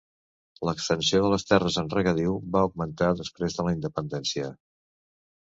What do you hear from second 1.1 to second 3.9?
de les terres en regadiu va augmentar després de la